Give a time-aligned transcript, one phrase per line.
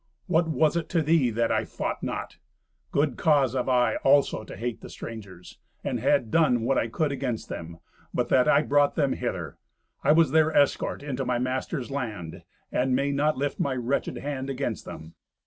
[0.25, 2.37] What was it to thee that I fought not?
[2.91, 7.11] Good cause have I also to hate the strangers, and had done what I could
[7.11, 7.77] against them,
[8.11, 9.59] but that I brought them hither.
[10.03, 12.41] I was their escort into my master's land,
[12.71, 15.13] and may not lift my wretched hand against them."